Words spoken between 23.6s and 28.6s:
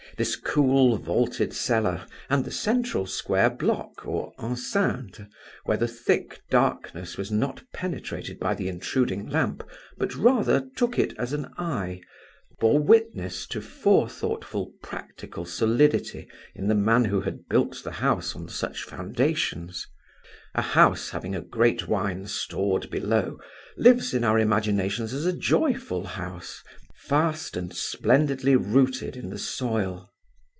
lives in our imaginations as a joyful house, fast and splendidly